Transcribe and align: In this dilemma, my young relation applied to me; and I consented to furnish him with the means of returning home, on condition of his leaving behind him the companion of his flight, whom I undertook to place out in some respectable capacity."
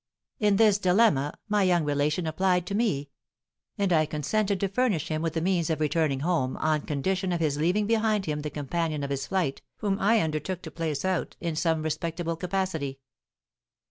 In 0.39 0.55
this 0.55 0.79
dilemma, 0.79 1.37
my 1.47 1.61
young 1.61 1.83
relation 1.85 2.25
applied 2.25 2.65
to 2.65 2.73
me; 2.73 3.11
and 3.77 3.93
I 3.93 4.07
consented 4.07 4.59
to 4.61 4.67
furnish 4.67 5.09
him 5.09 5.21
with 5.21 5.33
the 5.33 5.41
means 5.41 5.69
of 5.69 5.79
returning 5.79 6.21
home, 6.21 6.57
on 6.57 6.81
condition 6.87 7.31
of 7.31 7.39
his 7.39 7.59
leaving 7.59 7.85
behind 7.85 8.25
him 8.25 8.39
the 8.39 8.49
companion 8.49 9.03
of 9.03 9.11
his 9.11 9.27
flight, 9.27 9.61
whom 9.75 9.99
I 9.99 10.19
undertook 10.21 10.63
to 10.63 10.71
place 10.71 11.05
out 11.05 11.35
in 11.39 11.55
some 11.55 11.83
respectable 11.83 12.35
capacity." 12.35 12.97